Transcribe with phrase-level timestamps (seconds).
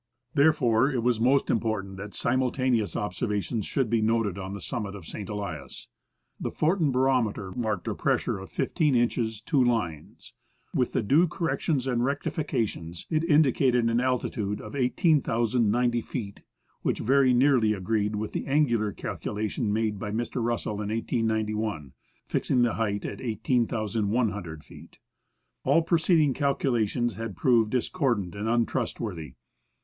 [0.33, 4.95] There fore it was most important that simultaneous observations should be noted on the summit
[4.95, 5.29] of St.
[5.29, 5.89] Elias.
[6.39, 10.33] The Fortin barometer marked a pressure of 15 inches 2 lines.
[10.73, 16.41] With the due corrections and rectifications, it indicated an altitude of 18,090 feet,
[16.81, 20.41] which very nearly agreed with the angular calculation made by Mr.
[20.43, 21.93] Russell in 1891,
[22.25, 24.97] fixing the height at 18,100 feet.
[25.63, 29.35] All preceding calculations had proved discordant and untrustworthy.